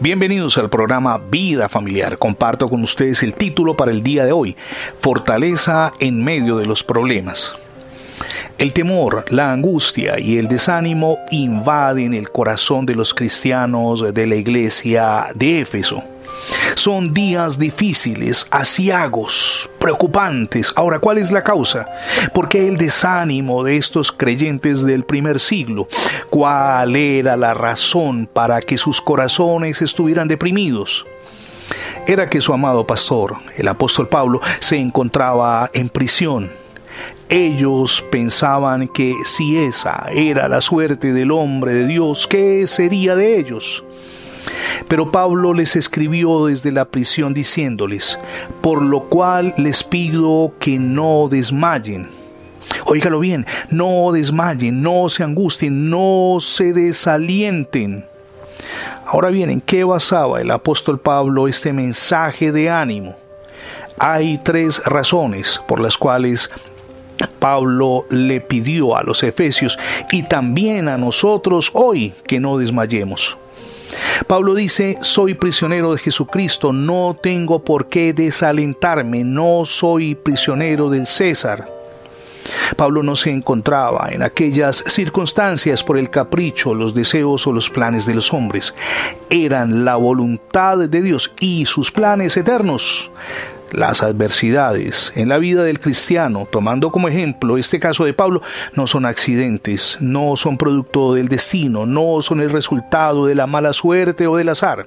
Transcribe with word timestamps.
Bienvenidos 0.00 0.56
al 0.56 0.70
programa 0.70 1.18
Vida 1.18 1.68
Familiar. 1.68 2.16
Comparto 2.16 2.70
con 2.70 2.82
ustedes 2.82 3.22
el 3.22 3.34
título 3.34 3.76
para 3.76 3.90
el 3.90 4.02
día 4.02 4.24
de 4.24 4.32
hoy, 4.32 4.56
Fortaleza 5.00 5.92
en 6.00 6.24
medio 6.24 6.56
de 6.56 6.64
los 6.64 6.82
problemas. 6.82 7.54
El 8.56 8.72
temor, 8.72 9.26
la 9.28 9.52
angustia 9.52 10.18
y 10.18 10.38
el 10.38 10.48
desánimo 10.48 11.18
invaden 11.30 12.14
el 12.14 12.30
corazón 12.30 12.86
de 12.86 12.94
los 12.94 13.12
cristianos 13.12 14.14
de 14.14 14.26
la 14.26 14.36
iglesia 14.36 15.26
de 15.34 15.60
Éfeso. 15.60 16.02
Son 16.78 17.12
días 17.12 17.58
difíciles, 17.58 18.46
asiagos, 18.52 19.68
preocupantes. 19.80 20.72
Ahora, 20.76 21.00
¿cuál 21.00 21.18
es 21.18 21.32
la 21.32 21.42
causa? 21.42 21.88
¿Por 22.32 22.48
qué 22.48 22.68
el 22.68 22.76
desánimo 22.76 23.64
de 23.64 23.76
estos 23.76 24.12
creyentes 24.12 24.84
del 24.84 25.02
primer 25.02 25.40
siglo? 25.40 25.88
¿Cuál 26.30 26.94
era 26.94 27.36
la 27.36 27.52
razón 27.52 28.30
para 28.32 28.60
que 28.60 28.78
sus 28.78 29.00
corazones 29.00 29.82
estuvieran 29.82 30.28
deprimidos? 30.28 31.04
Era 32.06 32.30
que 32.30 32.40
su 32.40 32.52
amado 32.52 32.86
pastor, 32.86 33.34
el 33.56 33.66
apóstol 33.66 34.08
Pablo, 34.08 34.40
se 34.60 34.76
encontraba 34.76 35.72
en 35.72 35.88
prisión. 35.88 36.48
Ellos 37.28 38.04
pensaban 38.12 38.86
que 38.86 39.16
si 39.24 39.58
esa 39.58 40.06
era 40.12 40.46
la 40.46 40.60
suerte 40.60 41.12
del 41.12 41.32
hombre 41.32 41.74
de 41.74 41.88
Dios, 41.88 42.28
¿qué 42.28 42.68
sería 42.68 43.16
de 43.16 43.36
ellos? 43.36 43.82
Pero 44.86 45.10
Pablo 45.10 45.54
les 45.54 45.76
escribió 45.76 46.46
desde 46.46 46.70
la 46.70 46.84
prisión 46.84 47.34
diciéndoles, 47.34 48.18
por 48.60 48.82
lo 48.82 49.04
cual 49.04 49.54
les 49.56 49.82
pido 49.82 50.52
que 50.58 50.78
no 50.78 51.28
desmayen. 51.28 52.08
Óigalo 52.84 53.20
bien, 53.20 53.46
no 53.70 54.12
desmayen, 54.12 54.82
no 54.82 55.08
se 55.08 55.24
angustien, 55.24 55.90
no 55.90 56.38
se 56.40 56.72
desalienten. 56.72 58.06
Ahora 59.06 59.30
bien, 59.30 59.50
¿en 59.50 59.60
qué 59.60 59.84
basaba 59.84 60.40
el 60.40 60.50
apóstol 60.50 61.00
Pablo 61.00 61.48
este 61.48 61.72
mensaje 61.72 62.52
de 62.52 62.68
ánimo? 62.68 63.16
Hay 63.98 64.38
tres 64.38 64.82
razones 64.84 65.60
por 65.66 65.80
las 65.80 65.96
cuales 65.96 66.50
Pablo 67.38 68.04
le 68.10 68.40
pidió 68.40 68.96
a 68.96 69.02
los 69.02 69.22
efesios 69.22 69.78
y 70.12 70.24
también 70.24 70.88
a 70.88 70.98
nosotros 70.98 71.70
hoy 71.74 72.12
que 72.26 72.38
no 72.38 72.58
desmayemos. 72.58 73.36
Pablo 74.26 74.54
dice, 74.54 74.98
soy 75.00 75.34
prisionero 75.34 75.92
de 75.92 75.98
Jesucristo, 75.98 76.72
no 76.72 77.16
tengo 77.20 77.64
por 77.64 77.88
qué 77.88 78.12
desalentarme, 78.12 79.24
no 79.24 79.64
soy 79.64 80.14
prisionero 80.14 80.90
del 80.90 81.06
César. 81.06 81.78
Pablo 82.76 83.02
no 83.02 83.16
se 83.16 83.30
encontraba 83.30 84.08
en 84.10 84.22
aquellas 84.22 84.84
circunstancias 84.86 85.84
por 85.84 85.98
el 85.98 86.10
capricho, 86.10 86.74
los 86.74 86.94
deseos 86.94 87.46
o 87.46 87.52
los 87.52 87.70
planes 87.70 88.06
de 88.06 88.14
los 88.14 88.32
hombres. 88.32 88.74
Eran 89.30 89.84
la 89.84 89.96
voluntad 89.96 90.78
de 90.78 91.02
Dios 91.02 91.32
y 91.40 91.66
sus 91.66 91.90
planes 91.90 92.36
eternos. 92.36 93.10
Las 93.72 94.02
adversidades 94.02 95.12
en 95.14 95.28
la 95.28 95.38
vida 95.38 95.62
del 95.62 95.78
cristiano, 95.78 96.48
tomando 96.50 96.90
como 96.90 97.08
ejemplo 97.08 97.58
este 97.58 97.78
caso 97.78 98.04
de 98.04 98.14
Pablo, 98.14 98.40
no 98.72 98.86
son 98.86 99.04
accidentes, 99.04 99.98
no 100.00 100.36
son 100.36 100.56
producto 100.56 101.14
del 101.14 101.28
destino, 101.28 101.84
no 101.84 102.22
son 102.22 102.40
el 102.40 102.50
resultado 102.50 103.26
de 103.26 103.34
la 103.34 103.46
mala 103.46 103.74
suerte 103.74 104.26
o 104.26 104.36
del 104.36 104.48
azar. 104.48 104.86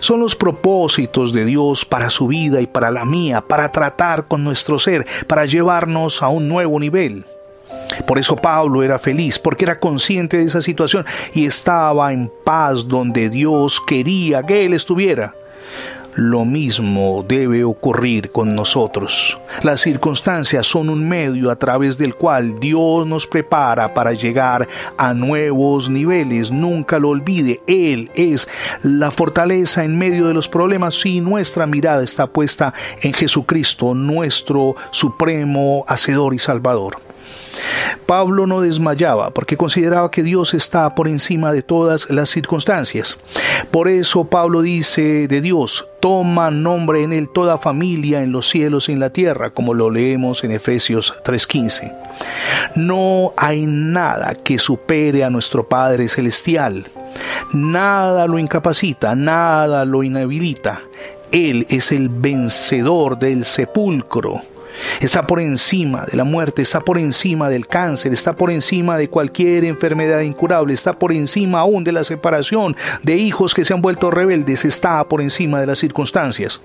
Son 0.00 0.20
los 0.20 0.36
propósitos 0.36 1.32
de 1.32 1.46
Dios 1.46 1.86
para 1.86 2.10
su 2.10 2.26
vida 2.26 2.60
y 2.60 2.66
para 2.66 2.90
la 2.90 3.06
mía, 3.06 3.40
para 3.40 3.72
tratar 3.72 4.26
con 4.26 4.44
nuestro 4.44 4.78
ser, 4.78 5.06
para 5.26 5.46
llevarnos 5.46 6.22
a 6.22 6.28
un 6.28 6.48
nuevo 6.48 6.78
nivel. 6.78 7.24
Por 8.06 8.18
eso 8.18 8.36
Pablo 8.36 8.82
era 8.82 8.98
feliz, 8.98 9.38
porque 9.38 9.64
era 9.64 9.80
consciente 9.80 10.36
de 10.36 10.44
esa 10.44 10.60
situación 10.60 11.04
y 11.32 11.46
estaba 11.46 12.12
en 12.12 12.30
paz 12.44 12.86
donde 12.86 13.28
Dios 13.30 13.80
quería 13.86 14.42
que 14.42 14.64
él 14.66 14.74
estuviera. 14.74 15.34
Lo 16.16 16.46
mismo 16.46 17.22
debe 17.28 17.62
ocurrir 17.62 18.30
con 18.30 18.54
nosotros. 18.54 19.38
Las 19.62 19.82
circunstancias 19.82 20.66
son 20.66 20.88
un 20.88 21.06
medio 21.06 21.50
a 21.50 21.56
través 21.56 21.98
del 21.98 22.14
cual 22.14 22.58
Dios 22.58 23.06
nos 23.06 23.26
prepara 23.26 23.92
para 23.92 24.14
llegar 24.14 24.66
a 24.96 25.12
nuevos 25.12 25.90
niveles. 25.90 26.50
Nunca 26.50 26.98
lo 26.98 27.10
olvide, 27.10 27.60
Él 27.66 28.10
es 28.14 28.48
la 28.82 29.10
fortaleza 29.10 29.84
en 29.84 29.98
medio 29.98 30.26
de 30.26 30.32
los 30.32 30.48
problemas 30.48 31.04
y 31.04 31.20
nuestra 31.20 31.66
mirada 31.66 32.02
está 32.02 32.26
puesta 32.26 32.72
en 33.02 33.12
Jesucristo, 33.12 33.92
nuestro 33.92 34.74
supremo 34.92 35.84
Hacedor 35.86 36.32
y 36.32 36.38
Salvador. 36.38 36.96
Pablo 38.06 38.46
no 38.46 38.60
desmayaba 38.60 39.30
porque 39.30 39.56
consideraba 39.56 40.10
que 40.10 40.22
Dios 40.22 40.54
está 40.54 40.94
por 40.94 41.08
encima 41.08 41.52
de 41.52 41.62
todas 41.62 42.08
las 42.10 42.30
circunstancias. 42.30 43.16
Por 43.70 43.88
eso 43.88 44.24
Pablo 44.24 44.62
dice 44.62 45.28
de 45.28 45.40
Dios, 45.40 45.88
toma 46.00 46.50
nombre 46.50 47.02
en 47.02 47.12
él 47.12 47.28
toda 47.28 47.58
familia 47.58 48.22
en 48.22 48.32
los 48.32 48.48
cielos 48.48 48.88
y 48.88 48.92
en 48.92 49.00
la 49.00 49.10
tierra, 49.10 49.50
como 49.50 49.74
lo 49.74 49.90
leemos 49.90 50.44
en 50.44 50.52
Efesios 50.52 51.14
3:15. 51.24 51.92
No 52.74 53.32
hay 53.36 53.66
nada 53.66 54.34
que 54.34 54.58
supere 54.58 55.24
a 55.24 55.30
nuestro 55.30 55.68
Padre 55.68 56.08
Celestial. 56.08 56.86
Nada 57.52 58.26
lo 58.26 58.38
incapacita, 58.38 59.14
nada 59.14 59.84
lo 59.84 60.02
inhabilita. 60.02 60.82
Él 61.32 61.66
es 61.70 61.92
el 61.92 62.08
vencedor 62.08 63.18
del 63.18 63.44
sepulcro. 63.44 64.42
Está 65.00 65.26
por 65.26 65.40
encima 65.40 66.04
de 66.04 66.16
la 66.16 66.24
muerte, 66.24 66.62
está 66.62 66.80
por 66.80 66.98
encima 66.98 67.48
del 67.50 67.66
cáncer, 67.66 68.12
está 68.12 68.34
por 68.34 68.50
encima 68.50 68.96
de 68.96 69.08
cualquier 69.08 69.64
enfermedad 69.64 70.20
incurable, 70.20 70.74
está 70.74 70.92
por 70.92 71.12
encima 71.12 71.60
aún 71.60 71.84
de 71.84 71.92
la 71.92 72.04
separación 72.04 72.76
de 73.02 73.16
hijos 73.16 73.54
que 73.54 73.64
se 73.64 73.74
han 73.74 73.82
vuelto 73.82 74.10
rebeldes, 74.10 74.64
está 74.64 75.04
por 75.04 75.20
encima 75.20 75.60
de 75.60 75.66
las 75.66 75.78
circunstancias. 75.78 76.60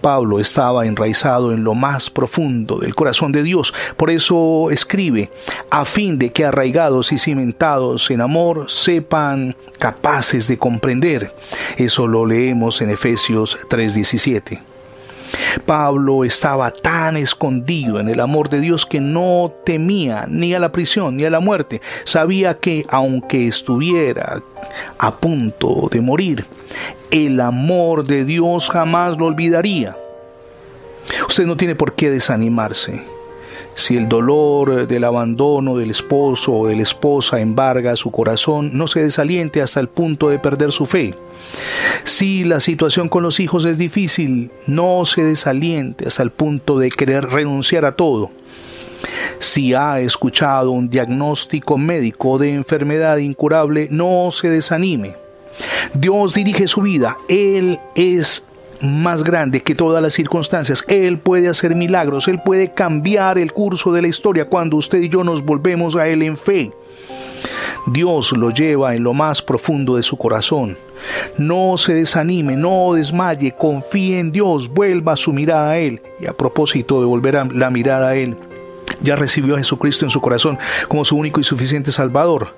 Pablo 0.00 0.40
estaba 0.40 0.86
enraizado 0.86 1.52
en 1.52 1.64
lo 1.64 1.74
más 1.74 2.10
profundo 2.10 2.78
del 2.78 2.94
corazón 2.94 3.32
de 3.32 3.42
Dios, 3.42 3.74
por 3.96 4.10
eso 4.10 4.70
escribe, 4.70 5.30
a 5.70 5.84
fin 5.84 6.18
de 6.18 6.32
que 6.32 6.44
arraigados 6.44 7.12
y 7.12 7.18
cimentados 7.18 8.10
en 8.10 8.20
amor 8.20 8.70
sepan 8.70 9.56
capaces 9.78 10.48
de 10.48 10.58
comprender. 10.58 11.34
Eso 11.76 12.06
lo 12.06 12.26
leemos 12.26 12.80
en 12.80 12.90
Efesios 12.90 13.58
3:17. 13.68 14.75
Pablo 15.64 16.24
estaba 16.24 16.70
tan 16.70 17.16
escondido 17.16 18.00
en 18.00 18.08
el 18.08 18.20
amor 18.20 18.48
de 18.48 18.60
Dios 18.60 18.86
que 18.86 19.00
no 19.00 19.52
temía 19.64 20.26
ni 20.28 20.54
a 20.54 20.58
la 20.58 20.72
prisión 20.72 21.16
ni 21.16 21.24
a 21.24 21.30
la 21.30 21.40
muerte. 21.40 21.80
Sabía 22.04 22.58
que 22.58 22.84
aunque 22.88 23.46
estuviera 23.46 24.42
a 24.98 25.14
punto 25.16 25.88
de 25.90 26.00
morir, 26.00 26.46
el 27.10 27.40
amor 27.40 28.04
de 28.04 28.24
Dios 28.24 28.68
jamás 28.70 29.16
lo 29.16 29.26
olvidaría. 29.26 29.96
Usted 31.28 31.46
no 31.46 31.56
tiene 31.56 31.74
por 31.74 31.94
qué 31.94 32.10
desanimarse. 32.10 33.15
Si 33.76 33.94
el 33.94 34.08
dolor 34.08 34.88
del 34.88 35.04
abandono 35.04 35.76
del 35.76 35.90
esposo 35.90 36.54
o 36.54 36.66
de 36.66 36.76
la 36.76 36.82
esposa 36.82 37.40
embarga 37.40 37.94
su 37.94 38.10
corazón, 38.10 38.70
no 38.72 38.86
se 38.86 39.02
desaliente 39.02 39.60
hasta 39.60 39.80
el 39.80 39.88
punto 39.88 40.30
de 40.30 40.38
perder 40.38 40.72
su 40.72 40.86
fe. 40.86 41.14
Si 42.02 42.42
la 42.44 42.60
situación 42.60 43.10
con 43.10 43.22
los 43.22 43.38
hijos 43.38 43.66
es 43.66 43.76
difícil, 43.76 44.50
no 44.66 45.04
se 45.04 45.22
desaliente 45.24 46.08
hasta 46.08 46.22
el 46.22 46.30
punto 46.30 46.78
de 46.78 46.88
querer 46.88 47.26
renunciar 47.26 47.84
a 47.84 47.96
todo. 47.96 48.30
Si 49.40 49.74
ha 49.74 50.00
escuchado 50.00 50.70
un 50.70 50.88
diagnóstico 50.88 51.76
médico 51.76 52.38
de 52.38 52.54
enfermedad 52.54 53.18
incurable, 53.18 53.88
no 53.90 54.30
se 54.32 54.48
desanime. 54.48 55.16
Dios 55.92 56.32
dirige 56.32 56.66
su 56.66 56.80
vida, 56.80 57.18
Él 57.28 57.78
es 57.94 58.42
más 58.80 59.24
grande 59.24 59.62
que 59.62 59.74
todas 59.74 60.02
las 60.02 60.14
circunstancias. 60.14 60.84
Él 60.88 61.18
puede 61.18 61.48
hacer 61.48 61.74
milagros, 61.74 62.28
Él 62.28 62.40
puede 62.44 62.72
cambiar 62.72 63.38
el 63.38 63.52
curso 63.52 63.92
de 63.92 64.02
la 64.02 64.08
historia 64.08 64.48
cuando 64.48 64.76
usted 64.76 64.98
y 65.00 65.08
yo 65.08 65.24
nos 65.24 65.44
volvemos 65.44 65.96
a 65.96 66.08
Él 66.08 66.22
en 66.22 66.36
fe. 66.36 66.72
Dios 67.86 68.32
lo 68.32 68.50
lleva 68.50 68.96
en 68.96 69.04
lo 69.04 69.14
más 69.14 69.42
profundo 69.42 69.96
de 69.96 70.02
su 70.02 70.16
corazón. 70.16 70.76
No 71.38 71.76
se 71.76 71.94
desanime, 71.94 72.56
no 72.56 72.94
desmaye, 72.94 73.54
confíe 73.56 74.18
en 74.18 74.32
Dios, 74.32 74.68
vuelva 74.68 75.16
su 75.16 75.32
mirada 75.32 75.70
a 75.70 75.78
Él. 75.78 76.02
Y 76.20 76.26
a 76.26 76.32
propósito 76.32 77.00
de 77.00 77.06
volver 77.06 77.36
a 77.36 77.44
la 77.44 77.70
mirada 77.70 78.08
a 78.08 78.16
Él, 78.16 78.36
ya 79.00 79.14
recibió 79.14 79.54
a 79.54 79.58
Jesucristo 79.58 80.04
en 80.04 80.10
su 80.10 80.20
corazón 80.20 80.58
como 80.88 81.04
su 81.04 81.16
único 81.16 81.40
y 81.40 81.44
suficiente 81.44 81.92
Salvador. 81.92 82.54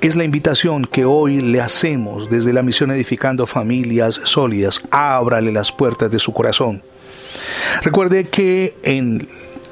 Es 0.00 0.16
la 0.16 0.24
invitación 0.24 0.84
que 0.84 1.04
hoy 1.04 1.40
le 1.40 1.60
hacemos 1.60 2.30
desde 2.30 2.52
la 2.52 2.62
misión 2.62 2.90
Edificando 2.90 3.46
Familias 3.46 4.20
Sólidas. 4.24 4.80
Ábrale 4.90 5.52
las 5.52 5.72
puertas 5.72 6.10
de 6.10 6.18
su 6.18 6.32
corazón. 6.32 6.82
Recuerde 7.82 8.24
que 8.24 8.74
en 8.82 9.28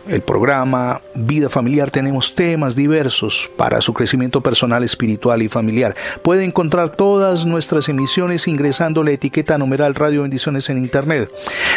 el 0.09 0.23
programa 0.23 1.01
Vida 1.15 1.49
Familiar 1.49 1.91
tenemos 1.91 2.35
temas 2.35 2.77
diversos 2.77 3.51
para 3.57 3.81
su 3.81 3.93
crecimiento 3.93 4.41
personal, 4.41 4.85
espiritual 4.85 5.43
y 5.43 5.49
familiar. 5.49 5.95
Puede 6.23 6.45
encontrar 6.45 6.91
todas 6.91 7.45
nuestras 7.45 7.89
emisiones 7.89 8.47
ingresando 8.47 9.03
la 9.03 9.13
etiqueta 9.13 9.59
numeral 9.59 9.95
Radio 9.95 10.23
Bendiciones 10.23 10.71
en 10.71 10.79
Internet. 10.79 11.31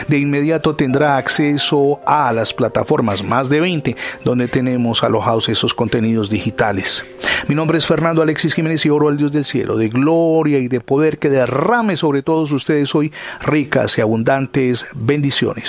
De 0.08 0.20
inmediato 0.20 0.76
tendrá 0.76 1.18
acceso 1.18 2.00
a 2.06 2.32
las 2.32 2.54
plataformas, 2.54 3.24
más 3.24 3.50
de 3.50 3.60
20, 3.60 3.96
donde 4.24 4.48
tenemos 4.48 5.04
alojados 5.04 5.50
esos 5.50 5.74
contenidos 5.74 6.30
digitales. 6.30 7.06
Mi 7.48 7.56
nombre 7.56 7.78
es 7.78 7.86
Fernando 7.86 8.22
Alexis 8.22 8.54
Jiménez 8.54 8.86
y 8.86 8.90
oro 8.90 9.08
al 9.08 9.18
Dios 9.18 9.32
del 9.32 9.46
cielo, 9.46 9.78
de 9.78 9.90
gloria 9.90 10.60
y 10.60 10.68
de 10.68 10.82
poder 10.82 11.18
que 11.18 11.30
derrame 11.30 11.96
sobre 11.96 12.22
todos 12.22 12.52
ustedes 12.52 12.94
hoy 12.94 13.12
ricas 13.42 13.98
y 13.98 14.02
abundantes 14.02 14.86
bendiciones. 14.94 15.68